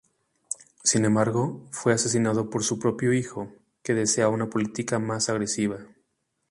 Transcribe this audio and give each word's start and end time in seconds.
Sin 0.83 1.05
embargo, 1.05 1.67
fue 1.69 1.93
asesinado 1.93 2.49
por 2.49 2.63
su 2.63 2.79
propio 2.79 3.13
hijo, 3.13 3.53
que 3.83 3.93
deseaba 3.93 4.33
una 4.33 4.49
política 4.49 4.97
más 4.97 5.29
agresiva. 5.29 5.77